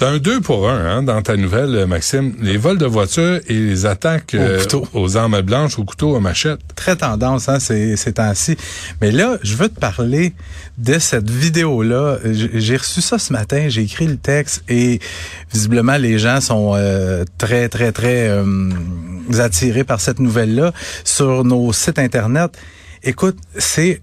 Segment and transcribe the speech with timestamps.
[0.00, 2.34] T'as un deux pour un hein, dans ta nouvelle, euh, Maxime.
[2.40, 4.58] Les vols de voitures et les attaques euh,
[4.94, 6.60] aux armes blanches, au couteau, à machette.
[6.74, 8.56] Très tendance, hein, ces, ces temps-ci.
[9.02, 10.32] Mais là, je veux te parler
[10.78, 12.16] de cette vidéo-là.
[12.24, 15.00] J'ai reçu ça ce matin, j'ai écrit le texte et
[15.52, 18.70] visiblement les gens sont euh, très, très, très euh,
[19.38, 20.72] attirés par cette nouvelle-là
[21.04, 22.56] sur nos sites Internet.
[23.02, 24.00] Écoute, c'est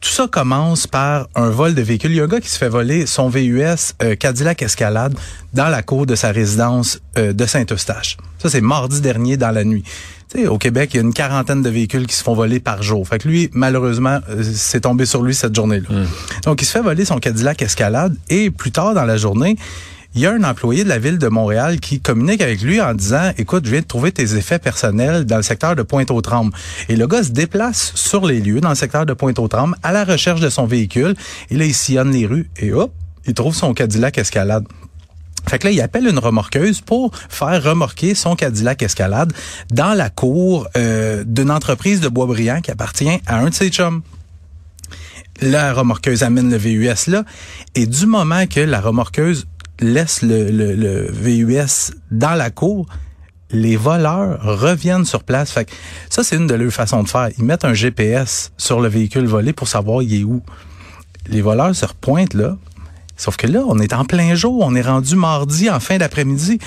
[0.00, 2.12] tout ça commence par un vol de véhicule.
[2.12, 5.14] Il y a un gars qui se fait voler son VUS euh, Cadillac Escalade
[5.54, 8.16] dans la cour de sa résidence euh, de Saint-Eustache.
[8.38, 9.82] Ça, c'est mardi dernier dans la nuit.
[10.30, 12.60] Tu sais, au Québec, il y a une quarantaine de véhicules qui se font voler
[12.60, 13.06] par jour.
[13.08, 15.88] Fait que lui, malheureusement, euh, c'est tombé sur lui cette journée-là.
[16.44, 19.56] Donc, il se fait voler son Cadillac Escalade et plus tard dans la journée,
[20.18, 22.92] il y a un employé de la ville de Montréal qui communique avec lui en
[22.92, 26.52] disant écoute je viens de trouver tes effets personnels dans le secteur de Pointe-aux-Trembles.
[26.88, 30.02] Et le gars se déplace sur les lieux dans le secteur de Pointe-aux-Trembles à la
[30.02, 31.14] recherche de son véhicule.
[31.50, 32.92] Et là il sillonne les rues et hop
[33.28, 34.66] il trouve son Cadillac Escalade.
[35.48, 39.32] Fait que là, il appelle une remorqueuse pour faire remorquer son Cadillac Escalade
[39.70, 44.02] dans la cour euh, d'une entreprise de Boisbriand qui appartient à un de ses chums.
[45.40, 47.22] La remorqueuse amène le VUS là,
[47.76, 49.46] et du moment que la remorqueuse
[49.80, 52.86] laisse le, le, VUS dans la cour,
[53.50, 55.50] les voleurs reviennent sur place.
[55.50, 55.72] Fait que
[56.10, 57.28] ça, c'est une de leurs façons de faire.
[57.38, 60.42] Ils mettent un GPS sur le véhicule volé pour savoir il est où.
[61.28, 62.56] Les voleurs se repointent là.
[63.16, 64.62] Sauf que là, on est en plein jour.
[64.64, 66.58] On est rendu mardi en fin d'après-midi.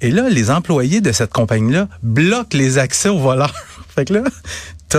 [0.00, 3.54] Et là, les employés de cette compagnie-là bloquent les accès aux voleurs.
[3.94, 4.22] fait que là,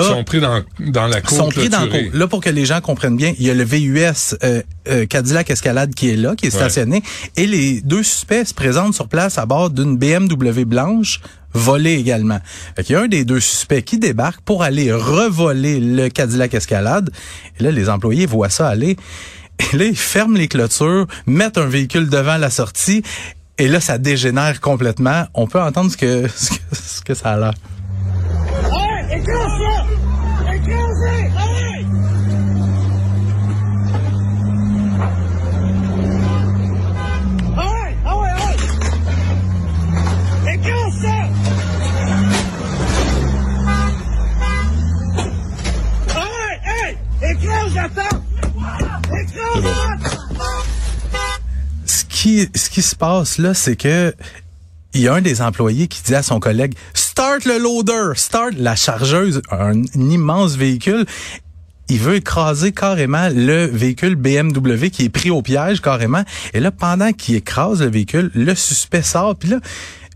[0.01, 1.99] Ils sont pris dans, dans la cour sont pris dans cours.
[2.13, 5.49] Là, pour que les gens comprennent bien, il y a le VUS euh, euh, Cadillac
[5.49, 7.03] Escalade qui est là, qui est stationné,
[7.37, 11.21] et les deux suspects se présentent sur place à bord d'une BMW blanche
[11.53, 12.39] volée également.
[12.75, 16.53] Fait qu'il y a un des deux suspects qui débarque pour aller revoler le Cadillac
[16.53, 17.09] Escalade.
[17.59, 18.97] Et là, les employés voient ça aller.
[19.59, 23.03] Et là, ils ferment les clôtures, mettent un véhicule devant la sortie,
[23.58, 25.27] et là, ça dégénère complètement.
[25.33, 27.53] On peut entendre ce que, ce que, ce que ça a l'air.
[52.55, 54.13] Ce qui se passe là, c'est que
[54.93, 58.53] il y a un des employés qui dit à son collègue start le loader, start
[58.57, 61.05] la chargeuse, un, immense véhicule.
[61.89, 66.23] Il veut écraser carrément le véhicule BMW qui est pris au piège carrément.
[66.53, 69.35] Et là, pendant qu'il écrase le véhicule, le suspect sort.
[69.35, 69.59] Puis là,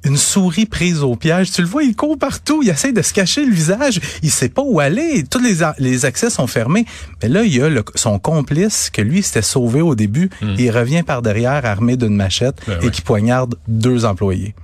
[0.06, 1.52] une souris prise au piège.
[1.52, 2.62] Tu le vois, il court partout.
[2.64, 4.00] Il essaie de se cacher le visage.
[4.24, 5.24] Il sait pas où aller.
[5.30, 6.86] Tous les, les accès sont fermés.
[7.22, 10.30] Mais là, il y a le- son complice que lui s'était sauvé au début.
[10.58, 12.92] Il revient par derrière armé d'une machette Ben et ouais.
[12.92, 14.56] qui poignarde deux employés.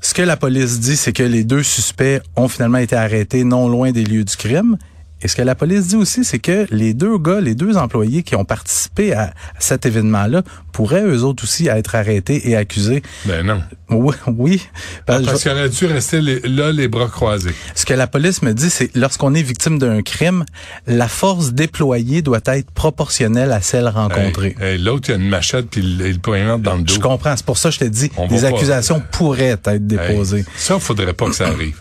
[0.00, 3.68] Ce que la police dit, c'est que les deux suspects ont finalement été arrêtés non
[3.68, 4.76] loin des lieux du crime.
[5.22, 8.22] Et ce que la police dit aussi, c'est que les deux gars, les deux employés
[8.22, 13.02] qui ont participé à, cet événement-là pourraient eux autres aussi être arrêtés et accusés.
[13.24, 13.62] Ben non.
[13.88, 14.62] Oui, oui.
[15.06, 17.54] Ben, je- Parce qu'il aurait dû rester les- là, les bras croisés.
[17.74, 20.44] ce que la police me dit, c'est lorsqu'on est victime d'un crime,
[20.86, 24.54] la force déployée doit être proportionnelle à celle rencontrée.
[24.60, 26.92] Hey, hey, L'autre, il a une machette puis il, il poignarde dans le dos.
[26.94, 29.80] Je comprends, c'est pour ça que je On des va pas- accusations pourraient être Hey,
[29.80, 30.44] déposées.
[30.56, 31.80] ça, faudrait pas que ça arrive.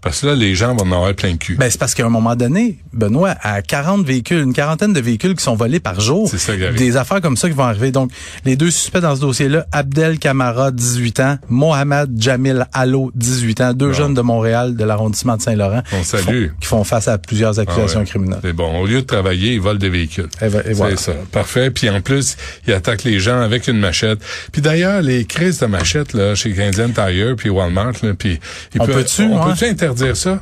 [0.00, 1.56] Parce que là, les gens vont en avoir plein le cul.
[1.56, 5.34] Ben, c'est parce qu'à un moment donné, Benoît, à 40 véhicules, une quarantaine de véhicules
[5.34, 7.90] qui sont volés par jour, ça des affaires comme ça qui vont arriver.
[7.90, 8.10] Donc,
[8.44, 13.72] les deux suspects dans ce dossier-là, Abdel Kamara, 18 ans, Mohamed Jamil Allo, 18 ans,
[13.74, 16.46] deux jeunes de Montréal, de l'arrondissement de Saint-Laurent, On qui font, salue.
[16.60, 18.06] qui font face à plusieurs Ah accusations ouais.
[18.06, 18.40] criminelles.
[18.42, 18.78] C'est bon.
[18.80, 20.28] Au lieu de travailler, ils volent des véhicules.
[20.42, 20.96] Et voilà.
[20.96, 21.12] C'est ça.
[21.32, 21.70] Parfait.
[21.70, 24.20] Puis en plus, ils attaquent les gens avec une machette.
[24.52, 28.38] Puis d'ailleurs, les crises de machette là, chez Canadian Tire puis Walmart, là, puis
[28.74, 30.40] ils On peut-tu, peut-tu interdire ça?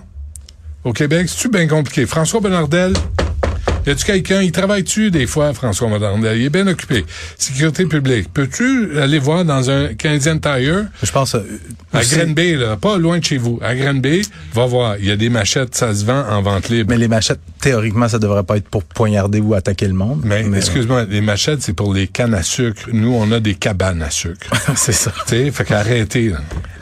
[0.83, 2.07] Au Québec C'est-tu bien compliqué?
[2.07, 2.93] François Bernardel.
[3.87, 6.37] Y a-tu quelqu'un, il travaille-tu des fois, François Bernardel?
[6.37, 7.05] Il est bien occupé.
[7.39, 8.33] Sécurité publique.
[8.35, 10.87] Peux-tu aller voir dans un Canadian Tire?
[11.01, 11.43] Je pense, euh,
[11.93, 14.23] à Granby, là, pas loin de chez vous, à Granby,
[14.53, 14.97] va voir.
[14.99, 16.91] Il y a des machettes, ça se vend en vente libre.
[16.91, 20.23] mais les machettes, théoriquement, ça devrait pas être pour poignarder ou attaquer le monde.
[20.25, 22.89] Mais, excuse-moi, les machettes, c'est pour les cannes à sucre.
[22.93, 24.51] Nous, on a des cabanes à sucre.
[24.75, 25.13] c'est ça.
[25.29, 26.33] tu sais, fait qu'arrêtez.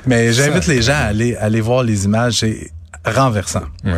[0.06, 2.38] Mais j'invite les gens à aller, aller voir les images.
[2.40, 2.70] C'est
[3.04, 3.62] renversant.
[3.84, 3.92] Ouais.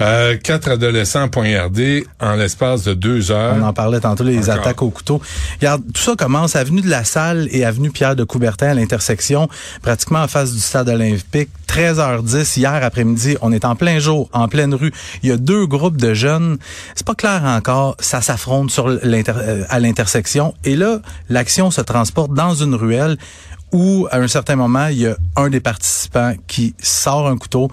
[0.00, 3.56] Euh, quatre adolescents poignardés en l'espace de deux heures.
[3.58, 4.60] On en parlait tantôt, les Encore.
[4.62, 5.20] attaques au couteau.
[5.60, 9.48] Regarde, tout ça commence avenue de la Salle et avenue Pierre de Coubertin à l'intersection,
[9.82, 11.48] pratiquement en face du stade olympique.
[11.66, 14.92] 13h10 hier après-midi, on est en plein jour, en pleine rue.
[15.22, 16.58] Il y a deux groupes de jeunes.
[16.94, 21.80] C'est pas clair encore, ça s'affronte sur l'inter- euh, à l'intersection et là, l'action se
[21.80, 23.16] transporte dans une ruelle
[23.72, 27.68] où à un certain moment, il y a un des participants qui sort un couteau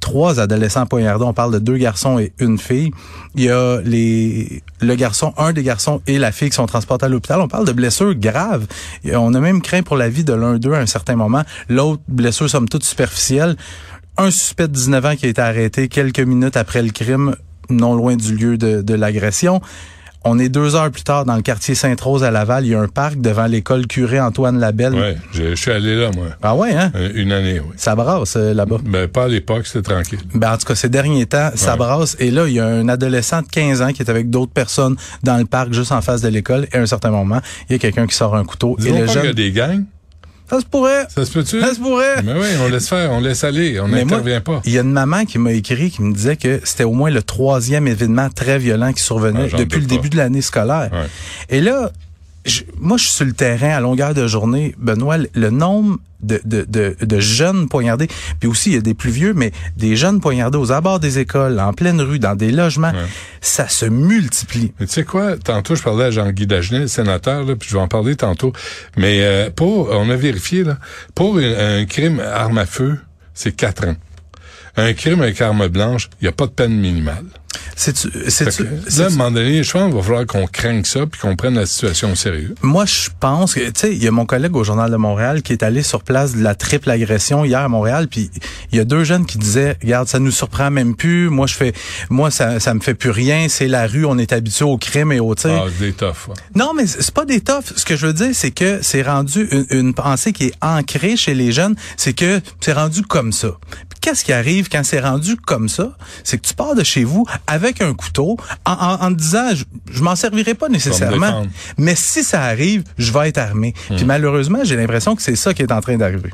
[0.00, 1.24] trois adolescents poignardés.
[1.24, 2.90] On parle de deux garçons et une fille.
[3.34, 7.06] Il y a les le garçon, un des garçons et la fille qui sont transportés
[7.06, 7.40] à l'hôpital.
[7.40, 8.66] On parle de blessures graves.
[9.04, 11.42] On a même craint pour la vie de l'un d'eux à un certain moment.
[11.68, 13.56] L'autre blessure somme toute superficielle.
[14.16, 17.34] Un suspect de 19 ans qui a été arrêté quelques minutes après le crime,
[17.68, 19.60] non loin du lieu de l'agression.
[20.28, 22.66] On est deux heures plus tard dans le quartier Sainte-Rose à Laval.
[22.66, 24.94] Il y a un parc devant l'école curé Antoine Labelle.
[24.94, 26.26] Ouais, je, je suis allé là, moi.
[26.42, 26.90] Ah ouais, hein?
[26.96, 27.74] Euh, Une année, oui.
[27.76, 28.78] Ça brasse euh, là-bas.
[28.84, 30.18] Ben, pas à l'époque, c'était tranquille.
[30.34, 31.78] Ben, en tout cas, ces derniers temps, ça Ouais.
[31.78, 32.16] brasse.
[32.18, 34.96] Et là, il y a un adolescent de 15 ans qui est avec d'autres personnes
[35.22, 36.66] dans le parc, juste en face de l'école.
[36.72, 38.76] Et à un certain moment, il y a quelqu'un qui sort un couteau.
[38.78, 39.34] Et Dis-moi le pas qu'il y a jeune...
[39.34, 39.84] des gangs.
[40.48, 41.06] Ça se pourrait.
[41.14, 41.60] Ça se peut-tu?
[41.60, 42.22] Ça se pourrait.
[42.22, 44.60] Mais oui, on laisse faire, on laisse aller, on n'intervient pas.
[44.64, 47.10] Il y a une maman qui m'a écrit, qui me disait que c'était au moins
[47.10, 49.94] le troisième événement très violent qui survenait Ah, depuis le pas.
[49.94, 50.90] début de l'année scolaire.
[50.92, 51.06] Ouais.
[51.56, 51.90] Et là,
[52.44, 54.74] je- moi, je suis sur le terrain à longueur de journée.
[54.78, 58.08] Benoît, le nombre de, de, de, de jeunes poignardés,
[58.40, 61.18] puis aussi, il y a des plus vieux, mais des jeunes poignardés aux abords des
[61.18, 63.06] écoles, en pleine rue, dans des logements, Ouais.
[63.40, 64.72] ça se multiplie.
[64.80, 65.36] Mais tu sais quoi?
[65.36, 68.52] Tantôt, je parlais à Jean-Guy Dagenet, le sénateur, là, puis je vais en parler tantôt.
[68.96, 70.78] Mais euh, pour, on a vérifié, là,
[71.14, 72.98] pour un, un crime arme à feu,
[73.34, 73.96] c'est quatre ans.
[74.76, 77.24] Un crime avec arme blanche, il n'y a pas de peine minimale.
[77.76, 81.20] Que, là, à un moment donné, je pense qu'il va falloir qu'on craigne ça puis
[81.20, 82.54] qu'on prenne la situation au sérieux.
[82.62, 85.42] Moi, je pense que, tu sais, il y a mon collègue au Journal de Montréal
[85.42, 88.30] qui est allé sur place de la triple agression hier à Montréal, puis
[88.72, 91.28] il y a deux jeunes qui disaient, regarde, ça nous surprend même plus.
[91.28, 91.72] Moi, je fais,
[92.08, 93.46] moi, ça, ça me fait plus rien.
[93.48, 95.64] C'est la rue, on est habitué au crime et au tir.
[95.66, 96.28] Ah, des toughs.
[96.28, 96.34] ouais.
[96.54, 97.72] Non, mais c'est pas des toughs.
[97.76, 101.16] Ce que je veux dire, c'est que c'est rendu une, une pensée qui est ancrée
[101.16, 101.76] chez les jeunes.
[101.96, 103.48] C'est que c'est rendu comme ça.
[104.06, 105.90] Qu'est-ce qui arrive quand c'est rendu comme ça?
[106.22, 109.52] C'est que tu pars de chez vous avec un couteau en, en, en te disant,
[109.52, 111.44] je, je m'en servirai pas nécessairement.
[111.76, 113.74] Mais si ça arrive, je vais être armé.
[113.96, 116.30] Puis malheureusement, j'ai l'impression que c'est ça qui est en train d'arriver.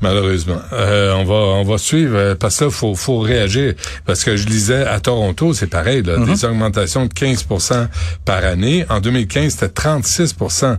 [0.00, 0.56] Malheureusement.
[0.72, 3.74] Euh, on va on va suivre euh, parce que là, faut, faut réagir.
[4.06, 7.86] Parce que je lisais à Toronto, c'est pareil, là, des augmentations de 15%
[8.24, 8.86] par année.
[8.88, 10.78] En 2015, c'était 36 de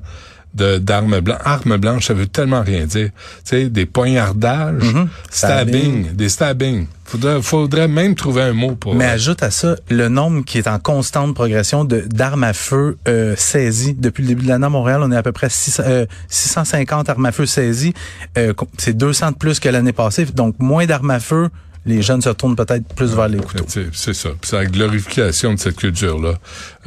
[0.56, 1.42] d'armes blanches.
[1.44, 3.10] Armes blanches, ça veut tellement rien dire.
[3.10, 3.12] Tu
[3.44, 4.82] sais, des poignardages,
[5.30, 6.14] stabbing, Stabbing.
[6.16, 6.88] des stabbing.
[7.08, 8.96] Faudrait, faudrait même trouver un mot pour...
[8.96, 12.54] Mais euh, ajoute à ça le nombre qui est en constante progression de d'armes à
[12.54, 13.94] feu euh, saisies.
[13.94, 17.10] Depuis le début de l'année à Montréal, on est à peu près 600, euh, 650
[17.10, 17.94] armes à feu saisies.
[18.40, 20.26] Euh, c'est 200 de plus que l'année passée.
[20.26, 21.50] Donc, moins d'armes à feu,
[21.86, 23.66] les jeunes se tournent peut-être plus vers les couteaux.
[23.94, 24.30] c'est ça.
[24.42, 26.34] C'est la glorification de cette culture-là.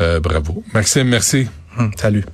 [0.00, 0.65] Euh, bravo.
[0.75, 1.47] Maxime, merci.
[1.79, 2.25] Hum, salut.